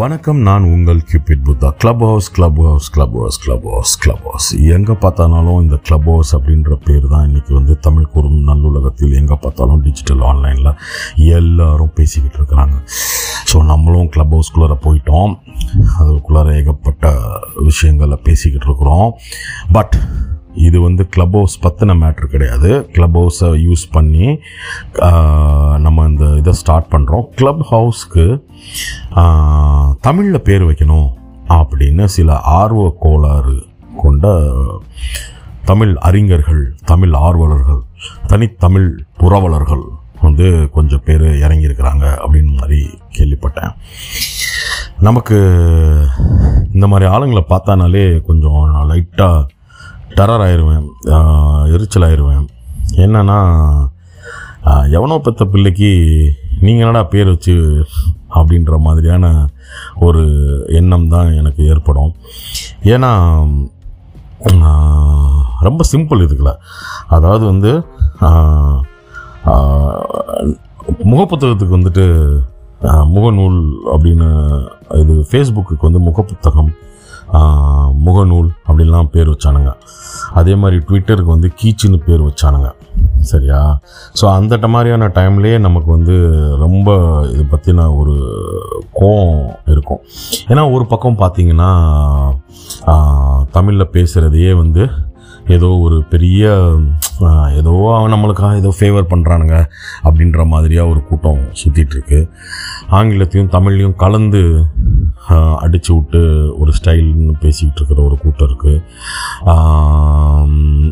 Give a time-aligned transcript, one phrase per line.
[0.00, 1.68] வணக்கம் நான் உங்கள் cupid Buddha
[2.06, 2.28] Clubhouse
[2.64, 3.38] Clubhouse Clubhouse
[3.72, 3.92] Clubhouse
[4.28, 9.36] Clubhouse எங்கே பார்த்தாலும் இந்த கிளப் ஹவுஸ் அப்படின்ற பேர் தான் இன்றைக்கி வந்து தமிழ் கூறும் நல்லுலகத்தில் எங்கே
[9.44, 10.70] பார்த்தாலும் டிஜிட்டல் ஆன்லைனில்
[11.38, 12.76] எல்லோரும் பேசிக்கிட்டு இருக்கிறாங்க.
[13.50, 15.34] ஸோ நம்மளும் கிளப் ஹவுஸ்குள்ளார போயிட்டோம்.
[16.04, 17.14] அதுக்குள்ளார ஏகப்பட்ட
[17.70, 19.08] விஷயங்களை பேசிக்கிட்டு இருக்கிறோம்.
[19.78, 19.96] பட்
[20.66, 22.70] இது வந்து கிளப் ஹவுஸ் பற்றின மேட்ரு கிடையாது.
[22.94, 24.26] கிளப் ஹவுஸை யூஸ் பண்ணி
[25.84, 28.26] நம்ம இந்த இதை ஸ்டார்ட் பண்ணுறோம் கிளப் ஹவுஸ்க்கு
[30.00, 31.08] தமிழில் பேர் வைக்கணும்
[31.58, 33.56] அப்படின்னு சில ஆர்வ கோளாறு
[34.02, 34.34] கொண்ட
[35.70, 37.82] தமிழ் அறிஞர்கள் தமிழ் ஆர்வலர்கள்
[38.32, 38.88] தனித்தமிழ்
[39.20, 39.84] புரவலர்கள்
[40.22, 42.80] வந்து கொஞ்சம் பேர் இறங்கியிருக்கிறாங்க அப்படின்னு மாதிரி
[43.16, 43.72] கேள்விப்பட்டேன்.
[45.06, 45.36] நமக்கு
[46.74, 49.44] இந்த மாதிரி ஆளுங்களை பார்த்தானாலே கொஞ்சம் லைட்டாக
[50.18, 50.86] டெரர் ஆயிடுவேன்
[51.74, 52.44] எரிச்சல் ஆயிடுவேன்
[53.04, 53.38] என்னன்னா
[54.96, 55.90] எவனோ பெத்த பிள்ளைக்கு
[56.64, 57.54] நீங்கள் என்னடா பேர் வச்சு
[58.38, 59.26] அப்படின்ற மாதிரியான
[60.06, 60.22] ஒரு
[60.78, 62.12] எண்ணம் தான் எனக்கு ஏற்படும்.
[62.94, 63.10] ஏன்னா
[65.66, 66.52] ரொம்ப சிம்பிள் இதுக்குல.
[67.16, 67.70] அதாவது வந்து
[71.12, 72.06] முகப்புத்தகத்துக்கு வந்துட்டு
[73.14, 73.60] முகநூல்
[73.92, 74.28] அப்படின்னு
[75.02, 76.72] இது ஃபேஸ்புக்கு வந்து முகப்புத்தகம் புத்தகம்
[78.06, 79.70] முகநூல் அப்படின்லாம் பேர் வச்சானுங்க.
[80.40, 82.68] அதே மாதிரி ட்விட்டருக்கு வந்து கீச்சுன்னு பேர் வச்சானுங்க.
[83.30, 83.60] சரியா?
[84.20, 86.16] ஸோ அந்த மாதிரியான டைம்லேயே நமக்கு வந்து
[86.64, 86.90] ரொம்ப
[87.32, 88.14] இது பற்றின ஒரு
[89.00, 89.40] கோவம்
[89.74, 90.02] இருக்கும்.
[90.48, 91.70] ஏன்னா ஒரு பக்கம் பார்த்திங்கன்னா
[93.56, 94.84] தமிழில் பேசுகிறதையே வந்து
[95.56, 96.54] ஏதோ ஒரு பெரிய
[97.58, 99.56] ஏதோ அவன் நம்மளுக்காக ஏதோ ஃபேவர் பண்ணுறானுங்க
[100.04, 102.20] அப்படின்ற மாதிரியாக ஒரு கூட்டம் சுற்றிட்டுருக்கு
[102.90, 104.42] ஆங்கிலத்தையும் தமிழ்லையும் கலந்து
[105.58, 106.20] அடித்து விட்டு
[106.58, 108.82] ஒரு ஸ்டைல்னு பேசிக்கிட்டு இருக்கிற ஒரு கூட்டம் இருக்குது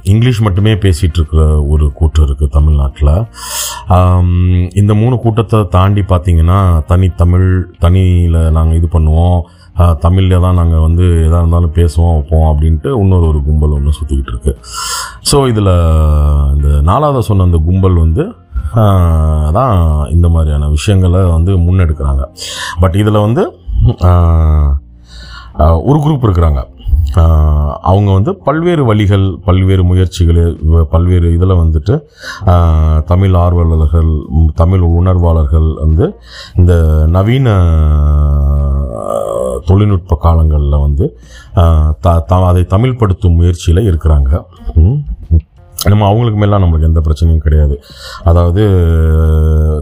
[0.05, 3.12] இங்கிலீஷ் மட்டுமே பேசிகிட்டு இருக்கிற ஒரு கூட்டம் இருக்குது தமிழ்நாட்டில்.
[4.72, 9.39] இந்த மூணு கூட்டத்தை தாண்டி பார்த்தீங்கன்னா தனி தமிழ் தனியில் நாங்கள் இது பண்ணுவோம்.
[10.00, 14.58] தமிழில் தான் நாங்கள் வந்து எதாக இருந்தாலும் பேசுவோம் வைப்போம் அப்படின்ட்டு இன்னொரு ஒரு கும்பல் ஒன்று சுற்றிக்கிட்டு இருக்குது
[15.30, 15.73] ஸோ இதில்
[16.55, 18.24] இந்த நாலாவது சொன்ன அந்த கும்பல் வந்து
[19.57, 19.79] தான்
[20.14, 22.23] இந்த மாதிரியான விஷயங்களை வந்து முன்னெடுக்கிறாங்க.
[22.83, 23.42] பட் இதில் வந்து
[25.89, 26.61] ஒரு குரூப் இருக்கிறாங்க.
[27.90, 30.40] அவங்க வந்து பல்வேறு வழிகள் பல்வேறு முயற்சிகள்
[30.92, 31.95] பல்வேறு இதில் வந்துட்டு
[33.11, 34.11] தமிழ் ஆர்வலர்கள்
[34.61, 36.06] தமிழ் உணர்வாளர்கள் வந்து
[36.61, 36.74] இந்த
[37.17, 37.48] நவீன
[39.67, 41.19] தொழில்நுட்ப காலங்களில் வந்து
[41.55, 44.42] த த- அதை தமிழ்படுத்தும் முயற்சியில் இருக்கிறாங்க.
[45.85, 47.83] நம்ம அவங்களுக்கு மேலாம் நம்மளுக்கு எந்த பிரச்சனையும் கிடையாது.
[48.24, 48.63] அதாவது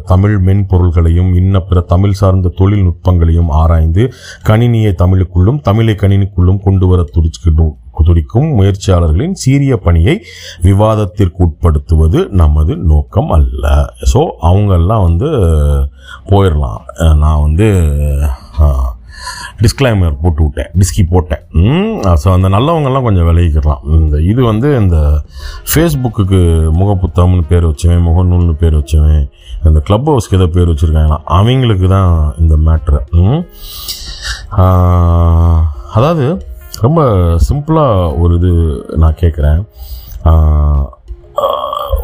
[0.07, 4.13] தமிழ் மென்பொருள்களையும் இன்ன பிற தமிழ் சார்ந்த தொழில்நுட்பங்களையும் ஆராய்ந்து
[4.47, 10.23] கணினியை தமிழுக்குள்ளும் தமிழை கணினிக்குள்ளும் கொண்டு வர துடிச்சிக்கிட்டும் துடிக்கும் முயற்சியாளர்களின் சீரிய பணியை
[10.63, 13.93] விவாதத்திற்கு உட்படுத்துவது நமது நோக்கம் அல்ல.
[14.15, 15.27] ஸோ அவங்கெல்லாம் வந்து
[16.27, 17.15] போயிடலாம்.
[17.17, 17.89] நான் வந்து
[19.65, 20.71] டிஸ்க்ளைமர் போட்டு விட்டேன்.
[20.81, 21.43] டிஸ்கி போட்டேன்.
[22.23, 24.99] ஸோ அந்த நல்லவங்கெல்லாம் கொஞ்சம் விலகிக்கலாம் இந்த இது வந்து இந்த
[25.73, 26.41] ஃபேஸ்புக்குக்கு
[26.81, 29.23] முகப்புத்தம்னு பேர் வச்சவன் முகநூல்னு பேர் வச்சவன்
[29.69, 32.11] இந்த க்ளப் ஹவுஸ்க்கு ஏதோ பேர் வச்சுருக்காங்கன்னா அவங்களுக்கு தான்
[32.43, 33.01] இந்த மேட்ரு
[35.99, 36.27] அதாவது
[36.85, 37.01] ரொம்ப
[37.49, 38.53] சிம்பிளாக ஒரு இது
[39.03, 39.61] நான் கேட்குறேன்.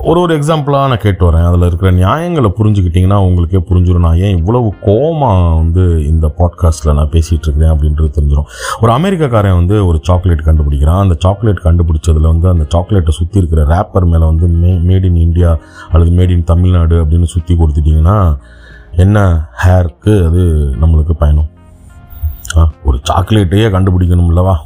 [0.02, 1.46] ஒரு ஒரு எக்ஸாம்பிளாக நான் கேட்டு வரேன்.
[1.46, 7.46] அதில் இருக்கிற நியாயங்களை புரிஞ்சுக்கிட்டிங்கன்னா உங்களுக்கே புரிஞ்சிடும் நான் ஏன் இவ்வளவு கோவமாக வந்து இந்த பாட்காஸ்ட்டில் நான் பேசிகிட்டு
[7.46, 8.48] இருக்கிறேன் அப்படின்றது தெரிஞ்சிடும்
[8.80, 11.00] ஒரு அமெரிக்காக்காரன் வந்து ஒரு சாக்லேட் கண்டுபிடிக்கிறான்.
[11.00, 15.50] அந்த சாக்லேட் கண்டுபிடிச்சதில் வந்து அந்த சாக்லேட்டை சுற்றி இருக்கிற ரேப்பர் மேலே வந்து மே மேட் இன் இந்தியா
[15.90, 18.16] அல்லது மேட் இன் தமிழ்நாடு அப்படின்னு சுற்றி கொடுத்துட்டிங்கன்னா
[18.96, 19.18] என்ன
[19.64, 20.42] ஹேருக்கு அது
[20.80, 21.50] நம்மளுக்கு பயணம்
[22.56, 24.56] ஆ, ஒரு சாக்லேட்டையே கண்டுபிடிக்கணும்லவா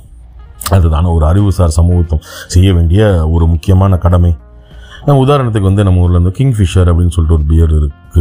[0.71, 4.33] அதுதானே ஒரு அறிவுசார் சமூகத்தும் செய்ய வேண்டிய ஒரு முக்கியமான கடமை.
[5.07, 8.21] உதாரணத்துக்கு வந்து நம்ம ஊரில் வந்து கிங் ஃபிஷர் அப்படின்னு சொல்லிட்டு ஒரு பியர் இருக்கு.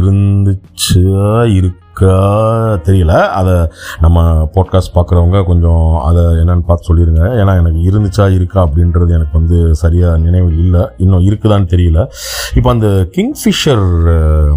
[0.00, 3.06] இருந்துச்சா இருக்கா தெரியல.
[3.06, 3.68] அதை
[4.00, 9.74] நம்ம பாட்காஸ்ட் பார்க்குறவங்க கொஞ்சம் அதை என்னன்னு பார்த்து சொல்லிடுங்க ஏன்னா எனக்கு இருந்துச்சா இருக்கா அப்படின்றது எனக்கு வந்து
[9.74, 10.86] சரியாக நினைவில் இல்லை.
[10.96, 12.06] இன்னும் இருக்குதான்னு தெரியல.
[12.54, 14.56] இப்போ அந்த கிங் ஃபிஷர்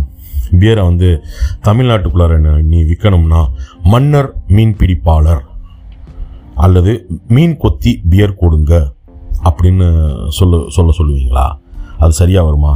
[0.51, 1.22] பியரை வந்து
[1.63, 3.46] தமிழ்நாட்டுக்குள்ளார நீ- நீ விற்கணும்னா
[3.84, 5.42] மன்னர் மீன் பிடிப்பாளர்
[6.56, 8.94] அல்லது மீன் கொத்தி பியர் கொடுங்க.
[9.50, 9.88] அப்படின்னு
[10.30, 11.45] சொல்ல சொல்ல சொல்லுவீங்களா?
[12.00, 12.74] அது சரியாக வருமா?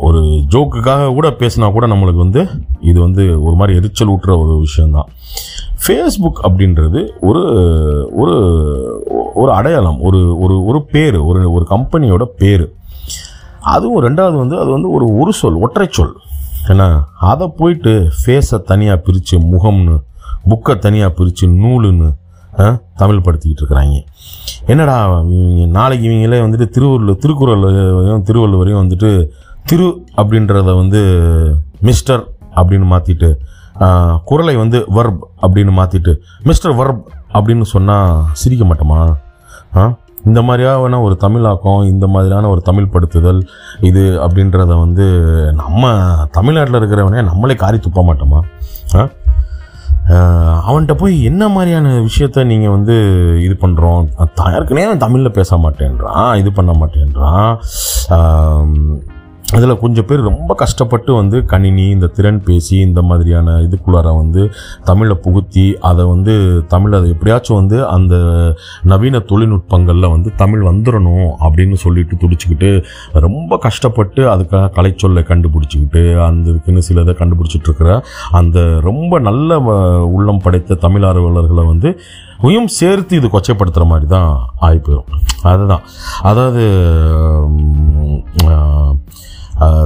[0.00, 0.20] ஒரு
[0.52, 2.48] ஜோக்குக்காக கூட பேசினா கூட நம்மளுக்கு வந்து
[2.80, 5.08] இது வந்து ஒரு மாதிரி எரிச்சல் ஊட்டுற ஒரு விஷயந்தான்
[5.86, 7.42] ஃபேஸ்புக் அப்படின்றது ஒரு
[8.14, 8.34] ஒரு
[9.34, 12.64] ஒரு அடையாளம் ஒரு ஒரு ஒரு பேர் ஒரு ஒரு கம்பெனியோட பேர்.
[13.60, 16.16] அதுவும் ரெண்டாவது வந்து அது வந்து ஒரு ஒரு சொல் ஒற்றை சொல்.
[16.68, 16.88] ஏன்னா
[17.20, 19.96] அதை போயிட்டு ஃபேஸை தனியாக பிரித்து முகம்னு
[20.48, 22.08] புக்கை தனியாக பிரித்து நூலுன்னு
[22.96, 23.98] தமிழ் படுத்திக்கிட்டு இருக்கிறாங்க
[24.66, 29.30] என்னடா இவங்க நாளைக்கு இவங்களே வந்துட்டு திருவள்ளுவர் திருக்குறளையும் திருவள்ளுவரையும் வந்துட்டு
[29.64, 31.00] திரு அப்படின்றத வந்து
[31.80, 33.30] மிஸ்டர் அப்படின்னு மாற்றிட்டு
[34.24, 36.12] குரலை வந்து வர்ப் அப்படின்னு மாற்றிட்டு
[36.42, 37.02] மிஸ்டர் வர்ப்
[37.32, 39.14] அப்படின்னு சொன்னால் சிரிக்க மாட்டோமா?
[39.76, 39.94] ஆ?
[40.24, 43.46] இந்த மாதிரியான ஒரு தமிழாக்கம் இந்த மாதிரியான ஒரு தமிழ் படுத்துதல்
[43.80, 45.06] இது அப்படின்றத வந்து
[45.52, 45.94] நம்ம
[46.30, 48.40] தமிழ்நாட்டில் இருக்கிறவனே நம்மளே காரி துப்ப மாட்டோமா?
[48.94, 49.08] ஆ?
[50.10, 52.94] அவன்கிட்ட போய் என்ன மாதிரியான விஷயத்த நீங்கள் வந்து
[53.42, 54.08] இது பண்ணுறோம்
[54.52, 57.58] ஏற்கனவே தமிழில் பேச மாட்டேன்றான் இது பண்ண மாட்டேன்றான்.
[59.52, 64.42] அதில் கொஞ்சம் பேர் ரொம்ப கஷ்டப்பட்டு வந்து கணினி இந்த திறன் பேசி இந்த மாதிரியான இதுக்குள்ளார வந்து
[64.84, 66.34] தமிழை புகுத்தி அதை வந்து
[66.68, 68.14] தமிழ் அதை எப்படியாச்சும் வந்து அந்த
[68.84, 72.70] நவீன தொழில்நுட்பங்களில் வந்து தமிழ் வந்துடணும் அப்படின்னு சொல்லிட்டு துடிச்சுக்கிட்டு
[73.24, 77.92] ரொம்ப கஷ்டப்பட்டு அதுக்காக கலைச்சொல்லை கண்டுபிடிச்சிக்கிட்டு அந்த இதுக்குன்னு சிலதை கண்டுபிடிச்சிட்டு இருக்கிற
[78.34, 79.78] அந்த ரொம்ப நல்ல வ-
[80.12, 81.90] உள்ளம் படைத்த தமிழ் ஆர்வலர்களை வந்து
[82.42, 84.30] உயும் சேர்த்து இது கொச்சைப்படுத்துகிற மாதிரி தான்
[84.62, 85.10] ஆகிப்போயிடும்
[85.44, 85.84] அதுதான்.
[86.22, 86.62] அதாவது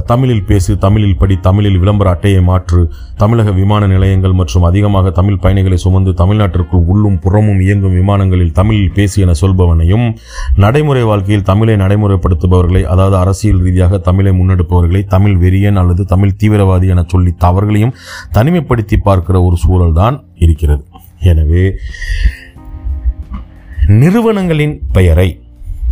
[0.05, 5.77] தமிழில் பேசு தமிழில் படி தமிழில் விளம்பர அட்டையை மாற்று தமிழக விமான நிலையங்கள் மற்றும் அதிகமாக தமிழ் பயணிகளை
[5.77, 10.15] சுமந்து தமிழ்நாட்டிற்குள் உள்ளும் புறமும் இயங்கும் விமானங்களில் தமிழில் பேசு என சொல்பவனையும்
[10.55, 17.03] நடைமுறை வாழ்க்கையில் தமிழை நடைமுறைப்படுத்துபவர்களை அதாவது அரசியல் ரீதியாக தமிழை முன்னெடுப்பவர்களை தமிழ் வெறியன் அல்லது தமிழ் தீவிரவாதி என
[17.07, 17.95] சொல்லி அவர்களையும்
[18.33, 20.83] தனிமைப்படுத்தி பார்க்கிற ஒரு சூழல்தான் இருக்கிறது.
[21.19, 21.75] எனவே
[23.87, 25.41] நிறுவனங்களின் பெயரை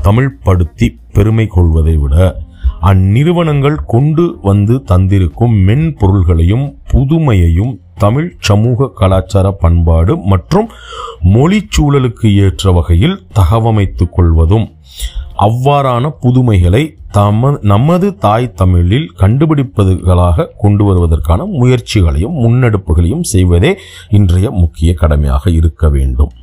[0.02, 2.36] தமிழ்படுத்தி பெருமை கொள்வதை விட
[2.82, 10.70] அந்நிறுவனங்கள் கொண்டு வந்து தந்திருக்கும் மென்பொருள்களையும் புதுமையையும் தமிழ் சமூக கலாச்சார பண்பாடு மற்றும்
[11.24, 14.68] மொழிச்சூழலுக்கு ஏற்ற வகையில் தகவமைத்துக் கொள்வதும்
[15.38, 23.78] அவ்வாறான புதுமைகளை தம நமது தாய் தமிழில் கண்டுபிடிப்பதுகளாக கொண்டு வருவதற்கான முயற்சிகளையும் முன்னெடுப்புகளையும் செய்வதே
[24.10, 26.34] இன்றைய முக்கிய கடமையாக இருக்க வேண்டும்.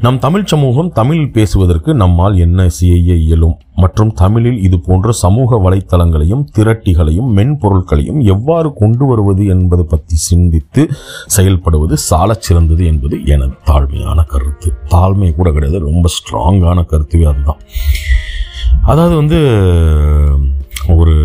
[0.00, 3.58] நம் தமிழ் சமூகம் தமிழில் பேசுவதற்கு நம்மால் என்ன செய்ய இயலும்?
[3.74, 10.88] மற்றும் தமிழில் இது போன்ற சமூக வலைத்தளங்களையும் திரட்டிகளையும் மென்பொருட்களையும் எவ்வாறு கொண்டு வருவது என்பது பற்றி சிந்தித்து
[11.36, 14.72] செயல்படுவது சாலச் சிறந்தது என்பது எனது தாழ்மையான கருத்து.
[14.90, 17.60] தாழ்மை கூட கிடையாது ரொம்ப ஸ்ட்ராங்கான கருத்துவே அதுதான்.
[18.82, 19.40] அதாவது வந்து
[20.88, 21.16] ஒரு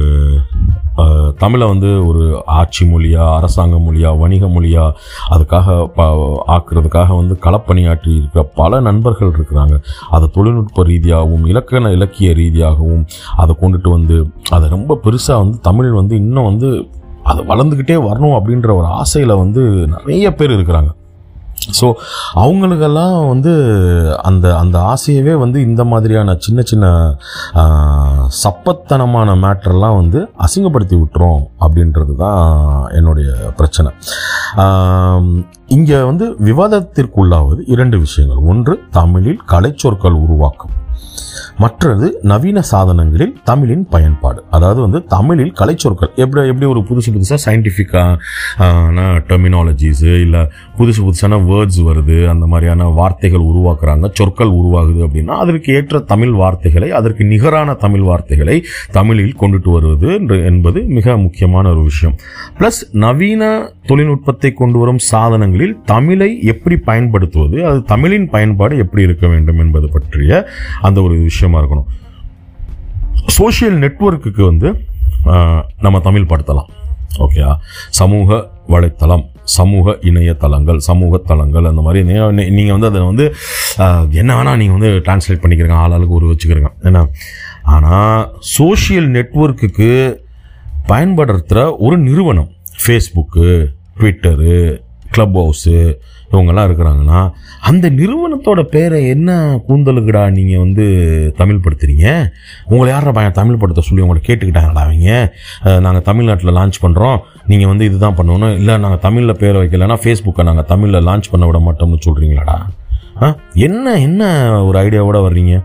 [1.37, 4.97] தமிழை வந்து ஒரு ஆட்சி மொழியா அரசாங்க மொழியா வணிக மொழியாக
[5.31, 6.07] அதுக்காக ப
[6.47, 9.77] ஆக்குறதுக்காக வந்து களப்பணியாற்றி இருக்கிற பல நண்பர்கள் இருக்கிறாங்க.
[10.09, 13.05] அதை தொழில்நுட்ப ரீதியாகவும் இலக்கண இலக்கிய ரீதியாகவும்
[13.37, 16.69] அதை கொண்டுட்டு வந்து அதை ரொம்ப பெருசாக வந்து தமிழ் வந்து இன்னும் வந்து
[17.23, 19.61] அது வளர்ந்துக்கிட்டே வரணும் அப்படின்ற ஒரு ஆசையில் வந்து
[19.95, 20.91] நிறைய பேர் இருக்கிறாங்க.
[21.80, 21.88] ஸோ
[22.33, 23.54] அவங்களுக்கெல்லாம் வந்து
[24.30, 26.86] அந்த அந்த ஆசையவே வந்து இந்த மாதிரியான சின்ன சின்ன
[28.44, 32.42] சப்பத்தனமான மேட்டர்லாம் வந்து அசிங்கப்படுத்தி விட்டுரும் அப்படின்றது தான்
[32.89, 33.92] என்னுடைய பிரச்சனை.
[35.68, 38.38] இங்கே வந்து விவாதத்திற்குள்ளாவது இரண்டு விஷயங்கள்.
[38.38, 40.74] ஒன்று தமிழில் கலைச்சொற்கள் உருவாக்கம்.
[41.57, 44.44] மற்றது நவீன சாதனங்களில் தமிழின் பயன்பாடு.
[44.50, 46.15] அதாவது வந்து தமிழில் கலைச்சொற்கள்.
[46.15, 48.18] எப்படி எப்படி ஒரு புதுசு புதுசாக சயின்டிஃபிக்கான
[49.27, 50.39] டெர்மினாலஜிஸு இல்லை
[50.77, 56.92] புதுசு புதுசான வேர்ட்ஸ் வருது அந்த மாதிரியான வார்த்தைகள் உருவாக்குறாங்க சொற்கள் உருவாகுது அப்படின்னா அதற்கு ஏற்ற தமிழ் வார்த்தைகளை
[56.92, 62.15] அதற்கு நிகரான தமிழ் வார்த்தைகளை தமிழில் கொண்டுட்டு வருவது என்று- என்பது மிக முக்கியமான ஒரு விஷயம்.
[62.60, 69.60] ப்ளஸ் நவீன தொழில்நுட்பத்தை கொண்டு வரும் சாதனங்களில் தமிழை எப்படி பயன்படுத்துவது அது தமிழின் பயன்பாடு எப்படி இருக்க வேண்டும்
[69.60, 70.48] என்பது பற்றிய
[70.81, 71.89] அந்த ஒரு விஷயமா இருக்கணும்.
[73.38, 74.69] சோஷியல் நெட்வொர்க்குக்கு வந்து
[75.85, 76.69] நம்ம தமிழ் படுத்தலாம்.
[77.24, 77.51] ஓகேயா
[78.00, 78.38] சமூக
[78.74, 79.24] வலைத்தளம்
[79.55, 82.01] சமூக இணையதளங்கள் சமூக தளங்கள் அந்த மாதிரி
[82.57, 83.25] நீங்கள் வந்து அதை வந்து
[84.22, 86.69] என்ன வேணால் நீங்கள் வந்து டிரான்ஸ்லேட் பண்ணிக்கிறீங்க ஆளாளுக்கு ஒரு வச்சுக்கிறீங்க.
[86.89, 87.01] என்ன?
[87.75, 88.24] ஆனால்
[88.57, 89.89] சோஷியல் நெட்வொர்க்குக்கு
[90.91, 92.50] பயன்படுத்துகிற ஒரு நிறுவனம்
[92.83, 93.48] ஃபேஸ்புக்கு
[93.98, 94.57] ட்விட்டரு
[95.15, 95.77] க்ளப் ஹவுஸு
[96.33, 97.19] இவங்கெல்லாம் இருக்கிறாங்கன்னா
[97.69, 99.31] அந்த நிறுவனத்தோட பேரை என்ன
[99.67, 100.85] கூந்தலுக்குடா நீங்கள் வந்து
[101.37, 102.07] தமிழ் படுத்துறீங்க
[102.65, 105.11] உங்களை யாரா பையன் தமிழ் படுத்த சொல்லி உங்களை கேட்டுக்கிட்டாங்கடா அவங்க?
[105.79, 108.55] நாங்கள் தமிழ்நாட்டில் லான்ச் பண்ணுறோம் நீங்கள் வந்து இதுதான் பண்ணணும்.
[108.55, 112.57] இல்லை நாங்கள் தமிழில் பேரை வைக்கலைன்னா ஃபேஸ்புக்கை நாங்கள் தமிழில் லான்ச் பண்ண விட மாட்டோம்னு சொல்கிறீங்களாடா
[113.21, 113.27] ஆ
[113.67, 114.21] என்ன என்ன
[114.65, 115.55] ஒரு ஐடியாவோட வர்றீங்க?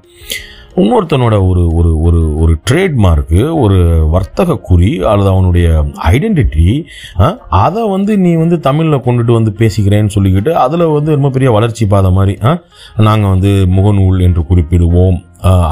[0.78, 3.78] இன்னொருத்தனோட ஒரு ஒரு ஒரு ஒரு ட்ரேட்மார்க்கு ஒரு
[4.10, 5.68] வர்த்தக குறி அல்லது அவனுடைய
[6.10, 6.66] ஐடென்டிட்டி
[7.62, 12.10] அதை வந்து நீ வந்து தமிழில் கொண்டுட்டு வந்து பேசிக்கிறேன்னு சொல்லிக்கிட்டு அதில் வந்து ரொம்ப பெரிய வளர்ச்சி பாத
[12.10, 12.34] மாதிரி
[12.96, 15.18] நாங்கள் வந்து முகநூல் என்று குறிப்பிடுவோம்.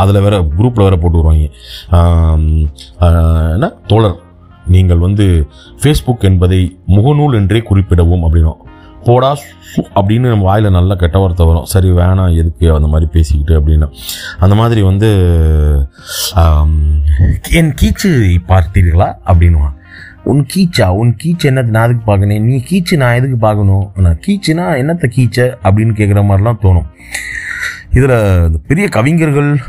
[0.02, 1.46] அதில் வேற குரூப்பில் வேற போட்டு வருவாங்க.
[3.52, 3.72] என்ன?
[3.86, 4.18] தோழர்
[4.66, 5.26] நீங்கள் வந்து
[5.82, 8.62] ஃபேஸ்புக் என்பதை முகநூல் என்றே குறிப்பிடவும் அப்படின்னும்
[9.06, 9.36] போடா
[9.94, 11.64] அப்படின்னு நம்ம வாயில் நல்லா கெட்ட வார்த்தை வரும்.
[11.64, 13.88] சரி வேணாம் எதுக்கு அந்த மாதிரி பேசிக்கிட்டு அப்படின்னு.
[14.38, 15.08] அந்த மாதிரி வந்து
[17.50, 19.14] என் கீச்சு பார்த்தீர்களா?
[19.26, 19.74] அப்படின்வான்
[20.24, 20.86] உன் கீச்சா?
[20.86, 21.64] உன் கீச்சு என்னது?
[21.64, 22.44] நான் எதுக்கு பார்க்கணும்?
[22.44, 23.92] நீ கீச்சு நான் எதுக்கு பார்க்கணும்?
[23.96, 25.54] நான் கீச்சுனா என்னத்த கீச்ச?
[25.62, 26.86] அப்படின்னு கேட்குற மாதிரிலாம் தோணும்.
[27.90, 29.60] இதில் இந்த பெரிய கவிஞர்கள்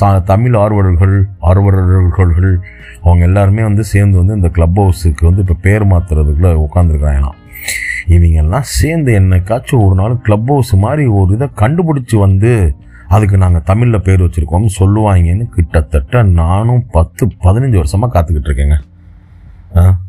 [0.00, 2.56] சா- தமிழ் ஆர்வலர்கள் ஆர்வலர்கள்
[3.02, 7.42] அவங்க எல்லாருமே வந்து சேர்ந்து வந்து இந்த கிளப் ஹவுஸுக்கு வந்து இப்போ பேர் மாற்றுறதுக்குள்ளே உட்காந்துருக்கிறாங்களாம்
[8.54, 12.76] இவங்கெல்லாம் சேர்ந்து என்னைக்காச்சும் ஒரு நாள் கிளப் ஹவுஸ் மாதிரி ஒரு இதை கண்டுபிடிச்சி வந்து
[13.08, 18.76] அதுக்கு நாங்கள் தமிழில் பேர் வச்சுருக்கோம்னு சொல்லுவாங்கன்னு கிட்டத்தட்ட நானும் பத்து பதினஞ்சு வருஷமாக காத்துக்கிட்டு இருக்கேங்க.
[19.76, 20.00] ஆ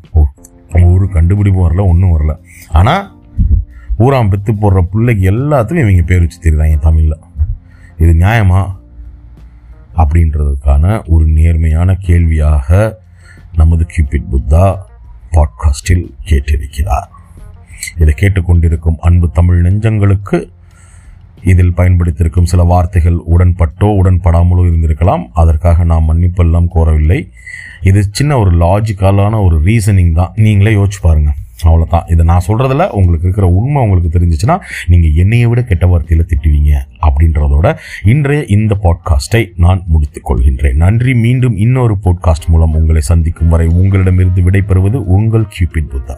[0.83, 2.37] ஒரு கண்டுபிடிப்பும் வரல ஒன்றும் வரல.
[2.71, 3.11] ஆனால்
[3.99, 7.19] ஊராம் பெற்று போடுற பிள்ளைக்கு எல்லாத்துக்கும் இவங்க பேர் வச்சு தெரியுறாங்க தமிழில்.
[7.97, 8.61] இது நியாயமா?
[9.95, 12.99] அப்படின்றதுக்கான ஒரு நேர்மையான கேள்வியாக
[13.55, 14.77] நமது கியூபிட் புத்தா
[15.31, 17.13] பாட்காஸ்டில் கேட்டிருக்கிறார்.
[17.97, 20.49] இதை கேட்டுக்கொண்டிருக்கும் அன்பு தமிழ் நெஞ்சங்களுக்கு
[21.43, 25.25] இதில் பயன்படுத்தியிருக்கும் சில வார்த்தைகள் உடன்பட்டோ உடன்படாமலோ இருந்திருக்கலாம்.
[25.33, 27.29] அதற்காக நாம் மன்னிப்பெல்லாம் கோரவில்லை.
[27.81, 30.31] இது சின்ன ஒரு லாஜிக்கலான ஒரு ரீசனிங் தான்.
[30.35, 35.61] நீங்களே யோசிச்சு பாருங்கள் அவ்வளோதான் இதை நான் சொல்கிறதில் உங்களுக்கு இருக்கிற உண்மை உங்களுக்கு தெரிஞ்சிச்சுன்னா நீங்கள் என்னையை விட
[35.61, 40.73] கெட்ட வார்த்தையில் திட்டுவீங்க அப்படின்றதோட இன்றைய இந்த பாட்காஸ்ட்டை நான் முடித்துக் கொள்கின்றேன்.
[40.73, 41.13] நன்றி.
[41.13, 46.17] மீண்டும் இன்னொரு பாட்காஸ்ட் மூலம் உங்களை சந்திக்கும் வரை உங்களிடமிருந்து விடைபெறுவது உங்கள் கியூபின் புத்தா